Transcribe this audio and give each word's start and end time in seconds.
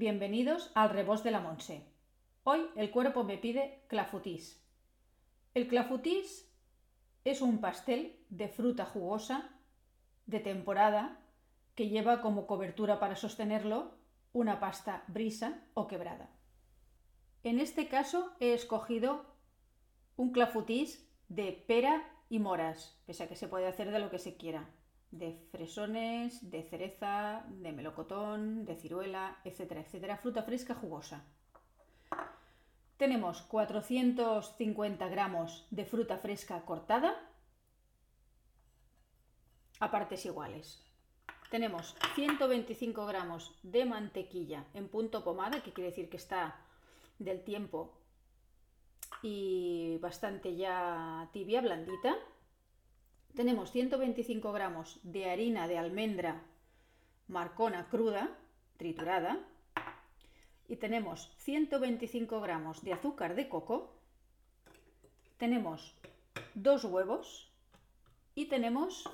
bienvenidos 0.00 0.72
al 0.74 0.88
Rebos 0.88 1.22
de 1.22 1.30
la 1.30 1.40
Monse. 1.40 1.84
Hoy 2.44 2.66
el 2.74 2.90
cuerpo 2.90 3.22
me 3.22 3.36
pide 3.36 3.82
clafoutis. 3.86 4.64
El 5.52 5.68
clafoutis 5.68 6.50
es 7.26 7.42
un 7.42 7.60
pastel 7.60 8.18
de 8.30 8.48
fruta 8.48 8.86
jugosa 8.86 9.50
de 10.24 10.40
temporada 10.40 11.20
que 11.74 11.90
lleva 11.90 12.22
como 12.22 12.46
cobertura 12.46 12.98
para 12.98 13.14
sostenerlo 13.14 13.92
una 14.32 14.58
pasta 14.58 15.04
brisa 15.06 15.66
o 15.74 15.86
quebrada. 15.86 16.30
En 17.42 17.60
este 17.60 17.86
caso 17.86 18.32
he 18.40 18.54
escogido 18.54 19.26
un 20.16 20.32
clafoutis 20.32 21.06
de 21.28 21.52
pera 21.52 22.10
y 22.30 22.38
moras, 22.38 22.98
pese 23.04 23.24
a 23.24 23.28
que 23.28 23.36
se 23.36 23.48
puede 23.48 23.66
hacer 23.66 23.90
de 23.90 23.98
lo 23.98 24.08
que 24.08 24.18
se 24.18 24.38
quiera 24.38 24.66
de 25.10 25.32
fresones, 25.50 26.50
de 26.50 26.62
cereza, 26.62 27.44
de 27.48 27.72
melocotón, 27.72 28.64
de 28.64 28.76
ciruela, 28.76 29.38
etcétera, 29.44 29.80
etcétera, 29.80 30.16
fruta 30.16 30.42
fresca 30.42 30.74
jugosa. 30.74 31.24
Tenemos 32.96 33.42
450 33.42 35.08
gramos 35.08 35.66
de 35.70 35.84
fruta 35.84 36.18
fresca 36.18 36.60
cortada 36.66 37.16
a 39.80 39.90
partes 39.90 40.26
iguales. 40.26 40.84
Tenemos 41.50 41.96
125 42.14 43.06
gramos 43.06 43.58
de 43.62 43.84
mantequilla 43.84 44.66
en 44.74 44.88
punto 44.88 45.24
pomada, 45.24 45.62
que 45.62 45.72
quiere 45.72 45.90
decir 45.90 46.08
que 46.08 46.18
está 46.18 46.60
del 47.18 47.42
tiempo 47.42 47.92
y 49.22 49.98
bastante 49.98 50.54
ya 50.54 51.28
tibia, 51.32 51.60
blandita. 51.60 52.16
Tenemos 53.34 53.70
125 53.70 54.52
gramos 54.52 54.98
de 55.02 55.30
harina 55.30 55.68
de 55.68 55.78
almendra 55.78 56.42
marcona 57.28 57.88
cruda, 57.88 58.36
triturada, 58.76 59.38
y 60.68 60.76
tenemos 60.76 61.30
125 61.38 62.40
gramos 62.40 62.82
de 62.82 62.92
azúcar 62.92 63.34
de 63.34 63.48
coco, 63.48 63.94
tenemos 65.38 65.94
dos 66.54 66.84
huevos 66.84 67.50
y 68.34 68.46
tenemos 68.46 69.08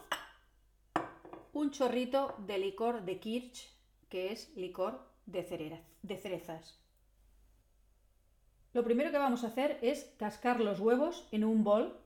un 1.53 1.71
chorrito 1.71 2.35
de 2.47 2.59
licor 2.59 3.03
de 3.05 3.19
kirch, 3.19 3.71
que 4.09 4.33
es 4.33 4.55
licor 4.57 5.01
de, 5.27 5.81
de 6.03 6.17
cerezas. 6.17 6.79
Lo 8.73 8.85
primero 8.85 9.11
que 9.11 9.19
vamos 9.19 9.45
a 9.45 9.49
hacer 9.49 9.79
es 9.83 10.05
cascar 10.19 10.61
los 10.61 10.81
huevos 10.81 11.27
en 11.33 11.45
un 11.45 11.65
bol 11.65 11.99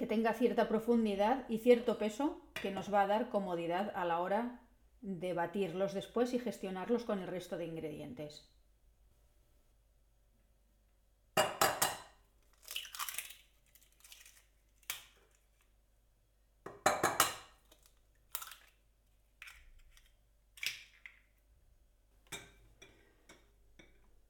que 0.00 0.06
tenga 0.06 0.32
cierta 0.32 0.66
profundidad 0.66 1.44
y 1.50 1.58
cierto 1.58 1.98
peso 1.98 2.40
que 2.62 2.70
nos 2.70 2.90
va 2.90 3.02
a 3.02 3.06
dar 3.06 3.28
comodidad 3.28 3.92
a 3.94 4.06
la 4.06 4.20
hora 4.20 4.58
de 5.02 5.34
batirlos 5.34 5.92
después 5.92 6.32
y 6.32 6.38
gestionarlos 6.38 7.04
con 7.04 7.18
el 7.18 7.26
resto 7.26 7.58
de 7.58 7.66
ingredientes. 7.66 8.50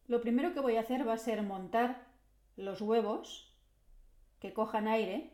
Lo 0.09 0.21
primero 0.21 0.53
que 0.53 0.59
voy 0.59 0.79
a 0.79 0.81
hacer 0.81 1.07
va 1.07 1.13
a 1.13 1.19
ser 1.19 1.45
montar 1.45 2.09
los 2.57 2.81
huevos 2.81 3.55
que 4.41 4.53
cojan 4.53 4.89
aire 4.89 5.31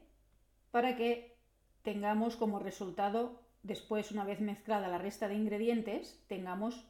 para 0.71 0.97
que 0.97 1.37
tengamos 1.83 2.37
como 2.37 2.59
resultado, 2.59 3.41
después 3.63 4.11
una 4.11 4.25
vez 4.25 4.41
mezclada 4.41 4.89
la 4.89 4.99
resta 4.99 5.29
de 5.29 5.35
ingredientes, 5.35 6.23
tengamos 6.29 6.85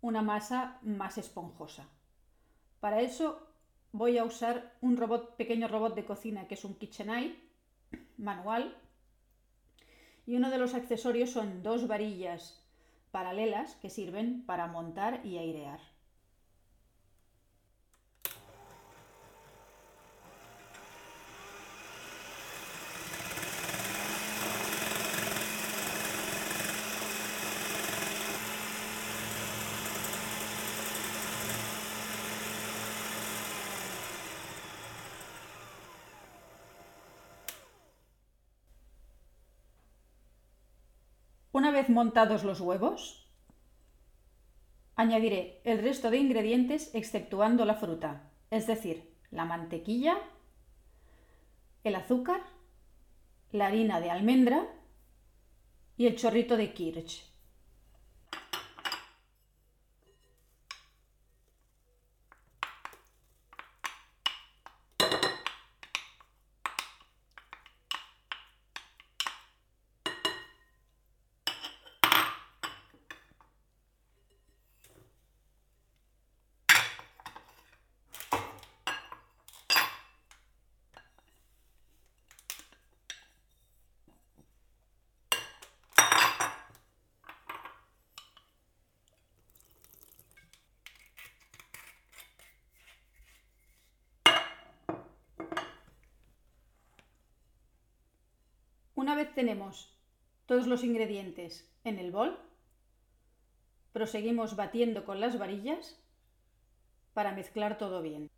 una 0.00 0.22
masa 0.22 0.78
más 0.82 1.18
esponjosa. 1.18 1.88
Para 2.80 3.00
eso 3.00 3.46
voy 3.92 4.18
a 4.18 4.24
usar 4.24 4.74
un 4.80 4.96
pequeño 5.36 5.68
robot 5.68 5.94
de 5.94 6.04
cocina 6.04 6.46
que 6.46 6.54
es 6.54 6.64
un 6.64 6.74
KitchenAid 6.74 7.32
manual 8.18 8.76
y 10.26 10.36
uno 10.36 10.50
de 10.50 10.58
los 10.58 10.74
accesorios 10.74 11.30
son 11.30 11.62
dos 11.62 11.86
varillas 11.86 12.62
paralelas 13.10 13.76
que 13.76 13.90
sirven 13.90 14.44
para 14.44 14.66
montar 14.66 15.24
y 15.24 15.38
airear. 15.38 15.80
Una 41.56 41.70
vez 41.70 41.88
montados 41.88 42.44
los 42.44 42.60
huevos, 42.60 43.26
añadiré 44.94 45.62
el 45.64 45.78
resto 45.78 46.10
de 46.10 46.18
ingredientes 46.18 46.94
exceptuando 46.94 47.64
la 47.64 47.76
fruta, 47.76 48.30
es 48.50 48.66
decir, 48.66 49.10
la 49.30 49.46
mantequilla, 49.46 50.18
el 51.82 51.94
azúcar, 51.94 52.42
la 53.52 53.68
harina 53.68 54.00
de 54.00 54.10
almendra 54.10 54.68
y 55.96 56.06
el 56.06 56.16
chorrito 56.16 56.58
de 56.58 56.74
kirsch. 56.74 57.24
Una 99.06 99.14
vez 99.14 99.32
tenemos 99.36 99.96
todos 100.46 100.66
los 100.66 100.82
ingredientes 100.82 101.72
en 101.84 102.00
el 102.00 102.10
bol, 102.10 102.36
proseguimos 103.92 104.56
batiendo 104.56 105.04
con 105.04 105.20
las 105.20 105.38
varillas 105.38 105.96
para 107.14 107.30
mezclar 107.30 107.78
todo 107.78 108.02
bien. 108.02 108.32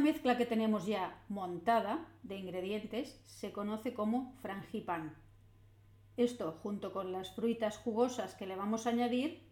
Mezcla 0.00 0.36
que 0.36 0.46
tenemos 0.46 0.86
ya 0.86 1.22
montada 1.28 2.06
de 2.22 2.36
ingredientes 2.36 3.20
se 3.26 3.52
conoce 3.52 3.94
como 3.94 4.34
frangipán. 4.42 5.14
Esto, 6.16 6.52
junto 6.62 6.92
con 6.92 7.12
las 7.12 7.34
frutas 7.34 7.78
jugosas 7.78 8.34
que 8.34 8.46
le 8.46 8.56
vamos 8.56 8.86
a 8.86 8.90
añadir, 8.90 9.42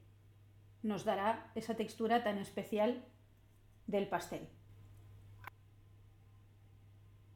nos 0.83 1.05
dará 1.05 1.51
esa 1.55 1.77
textura 1.77 2.25
tan 2.25 2.39
especial 2.39 3.05
del 3.87 4.09
pastel. 4.09 4.49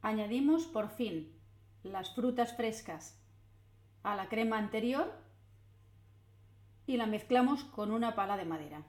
Añadimos 0.01 0.65
por 0.65 0.89
fin 0.89 1.31
las 1.83 2.13
frutas 2.13 2.55
frescas 2.55 3.19
a 4.03 4.15
la 4.15 4.27
crema 4.27 4.57
anterior 4.57 5.13
y 6.85 6.97
la 6.97 7.05
mezclamos 7.05 7.63
con 7.63 7.91
una 7.91 8.15
pala 8.15 8.37
de 8.37 8.45
madera. 8.45 8.83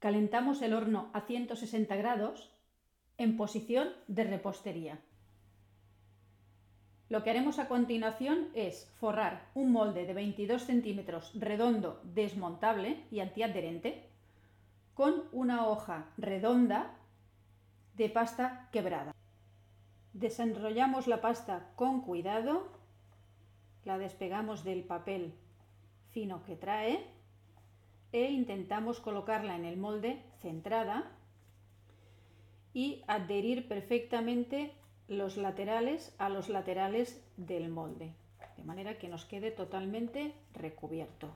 Calentamos 0.00 0.62
el 0.62 0.72
horno 0.72 1.10
a 1.12 1.20
160 1.20 1.94
grados 1.94 2.50
en 3.18 3.36
posición 3.36 3.90
de 4.08 4.24
repostería. 4.24 4.98
Lo 7.10 7.22
que 7.22 7.30
haremos 7.30 7.58
a 7.58 7.68
continuación 7.68 8.48
es 8.54 8.90
forrar 8.98 9.50
un 9.54 9.72
molde 9.72 10.06
de 10.06 10.14
22 10.14 10.62
centímetros 10.64 11.32
redondo 11.34 12.00
desmontable 12.04 13.04
y 13.10 13.20
antiadherente 13.20 14.08
con 14.94 15.24
una 15.32 15.66
hoja 15.66 16.06
redonda 16.16 16.94
de 17.94 18.08
pasta 18.08 18.68
quebrada. 18.72 19.14
Desenrollamos 20.12 21.08
la 21.08 21.20
pasta 21.20 21.72
con 21.76 22.00
cuidado, 22.00 22.68
la 23.84 23.98
despegamos 23.98 24.64
del 24.64 24.84
papel 24.84 25.34
fino 26.08 26.42
que 26.44 26.56
trae 26.56 27.19
e 28.12 28.30
intentamos 28.30 29.00
colocarla 29.00 29.56
en 29.56 29.64
el 29.64 29.76
molde 29.76 30.22
centrada 30.40 31.10
y 32.72 33.02
adherir 33.06 33.68
perfectamente 33.68 34.72
los 35.08 35.36
laterales 35.36 36.14
a 36.18 36.28
los 36.28 36.48
laterales 36.48 37.22
del 37.36 37.68
molde, 37.68 38.14
de 38.56 38.64
manera 38.64 38.98
que 38.98 39.08
nos 39.08 39.24
quede 39.24 39.50
totalmente 39.50 40.34
recubierto. 40.54 41.28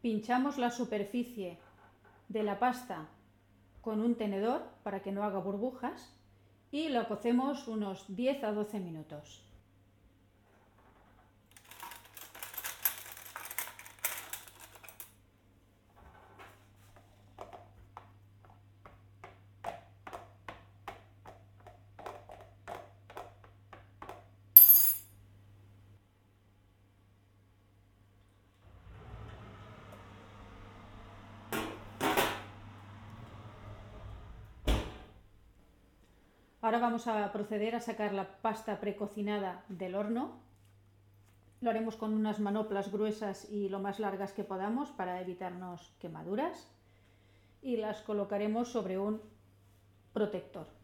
Pinchamos 0.00 0.58
la 0.58 0.70
superficie 0.70 1.58
de 2.28 2.42
la 2.42 2.58
pasta 2.58 3.08
con 3.80 4.00
un 4.00 4.14
tenedor 4.14 4.62
para 4.82 5.02
que 5.02 5.12
no 5.12 5.24
haga 5.24 5.38
burbujas 5.38 6.14
y 6.70 6.88
lo 6.90 7.08
cocemos 7.08 7.66
unos 7.66 8.04
10 8.14 8.44
a 8.44 8.52
12 8.52 8.80
minutos. 8.80 9.44
Ahora 36.60 36.80
vamos 36.80 37.06
a 37.06 37.30
proceder 37.32 37.76
a 37.76 37.80
sacar 37.80 38.12
la 38.12 38.26
pasta 38.42 38.80
precocinada 38.80 39.64
del 39.68 39.94
horno. 39.94 40.40
Lo 41.60 41.70
haremos 41.70 41.96
con 41.96 42.14
unas 42.14 42.40
manoplas 42.40 42.90
gruesas 42.90 43.48
y 43.48 43.68
lo 43.68 43.78
más 43.78 44.00
largas 44.00 44.32
que 44.32 44.42
podamos 44.42 44.90
para 44.90 45.20
evitarnos 45.20 45.92
quemaduras. 46.00 46.68
Y 47.62 47.76
las 47.76 48.02
colocaremos 48.02 48.72
sobre 48.72 48.98
un 48.98 49.20
protector. 50.12 50.77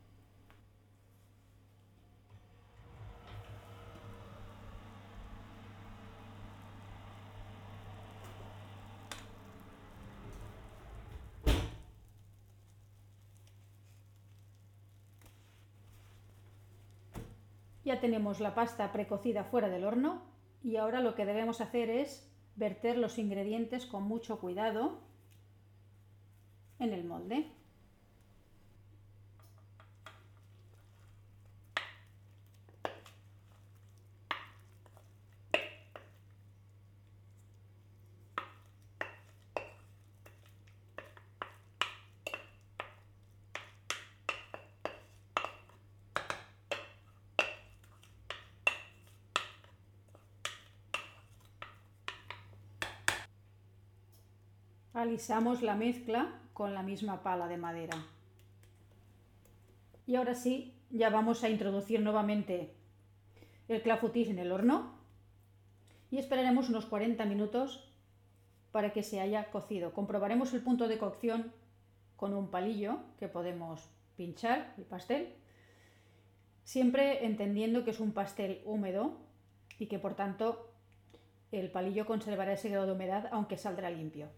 Ya 17.85 18.01
tenemos 18.01 18.41
la 18.41 18.55
pasta 18.55 18.93
precocida 18.93 19.45
fuera 19.45 19.69
del 19.69 19.85
horno 19.85 20.23
y 20.63 20.77
ahora 20.77 21.01
lo 21.01 21.15
que 21.15 21.27
debemos 21.27 21.61
hacer 21.61 21.91
es 21.91 22.31
verter 22.57 22.97
los 22.97 23.19
ingredientes 23.19 23.85
con 23.85 24.05
mucho 24.05 24.41
cuidado 24.41 25.01
en 26.79 26.93
el 26.93 27.05
molde. 27.05 27.51
Alisamos 55.05 55.61
la 55.61 55.75
mezcla 55.75 56.33
con 56.55 56.73
la 56.73 56.83
misma 56.83 57.23
pala 57.23 57.47
de 57.47 57.59
madera. 57.59 57.95
Y 60.06 60.17
ahora 60.17 60.35
sí, 60.35 60.73
ya 60.89 61.11
vamos 61.11 61.45
a 61.45 61.51
introducir 61.51 62.01
nuevamente 62.01 62.73
el 63.69 63.83
clafoutis 63.83 64.31
en 64.31 64.39
el 64.39 64.51
horno 64.51 64.95
y 66.11 66.17
esperaremos 66.17 66.71
unos 66.71 66.87
40 66.87 67.23
minutos 67.27 67.87
para 68.73 68.95
que 68.95 69.03
se 69.03 69.21
haya 69.21 69.51
cocido. 69.51 69.93
Comprobaremos 69.93 70.55
el 70.55 70.62
punto 70.62 70.89
de 70.89 70.97
cocción 70.97 71.53
con 72.17 72.33
un 72.33 72.49
palillo 72.49 72.97
que 73.19 73.29
podemos 73.29 73.87
pinchar 74.17 74.73
el 74.79 74.85
pastel, 74.85 75.35
siempre 76.62 77.27
entendiendo 77.27 77.85
que 77.85 77.91
es 77.91 78.00
un 78.00 78.12
pastel 78.12 78.62
húmedo 78.65 79.19
y 79.79 79.85
que 79.85 79.99
por 79.99 80.15
tanto 80.15 80.73
el 81.53 81.71
palillo 81.71 82.07
conservará 82.07 82.55
ese 82.55 82.71
grado 82.71 82.87
de 82.87 82.93
humedad 82.93 83.29
aunque 83.33 83.59
saldrá 83.59 83.91
limpio. 83.91 84.31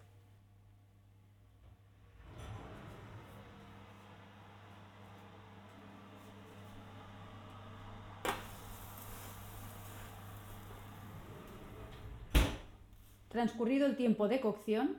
Transcurrido 13.37 13.85
el 13.85 13.97
tiempo 13.97 14.28
de 14.28 14.40
cocción, 14.40 14.97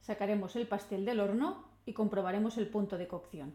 sacaremos 0.00 0.56
el 0.56 0.66
pastel 0.66 1.04
del 1.04 1.20
horno 1.20 1.64
y 1.86 1.92
comprobaremos 1.92 2.58
el 2.58 2.66
punto 2.66 2.98
de 2.98 3.06
cocción. 3.06 3.54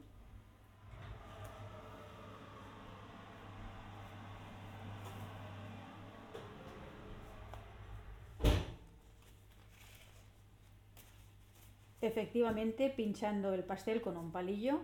Efectivamente, 12.00 12.90
pinchando 12.96 13.54
el 13.54 13.66
pastel 13.66 14.00
con 14.00 14.16
un 14.16 14.32
palillo, 14.32 14.80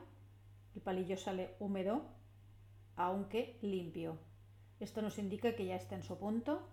el 0.75 0.81
palillo 0.81 1.15
sale 1.15 1.55
húmedo, 1.60 2.01
aunque 2.98 3.57
limpio. 3.62 4.17
Esto 4.81 5.01
nos 5.01 5.17
indica 5.17 5.55
que 5.55 5.67
ya 5.67 5.77
está 5.77 5.95
en 5.95 6.03
su 6.03 6.17
punto 6.17 6.67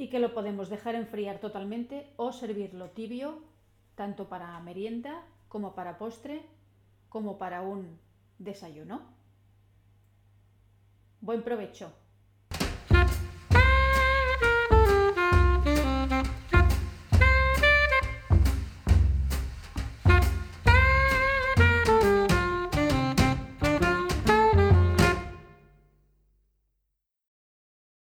y 0.00 0.08
que 0.08 0.18
lo 0.18 0.32
podemos 0.32 0.70
dejar 0.70 0.94
enfriar 0.94 1.40
totalmente 1.40 2.10
o 2.16 2.32
servirlo 2.32 2.88
tibio, 2.88 3.42
tanto 3.96 4.30
para 4.30 4.58
merienda 4.60 5.22
como 5.48 5.74
para 5.74 5.98
postre, 5.98 6.40
como 7.10 7.36
para 7.36 7.60
un 7.60 7.98
desayuno. 8.38 9.02
Buen 11.20 11.42
provecho. 11.42 11.92